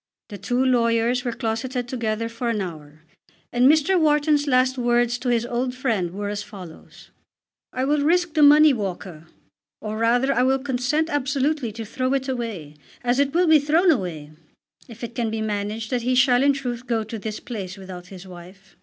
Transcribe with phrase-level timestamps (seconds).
[0.29, 3.03] The two lawyers were closeted together for an hour,
[3.53, 3.99] and Mr.
[3.99, 7.11] Wharton's last words to his old friend were as follows:
[7.71, 9.27] "I will risk the money, Walker,
[9.79, 13.91] or rather I will consent absolutely to throw it away, as it will be thrown
[13.91, 14.31] away,
[14.87, 18.07] if it can be managed that he shall in truth go to this place without
[18.07, 18.75] his wife."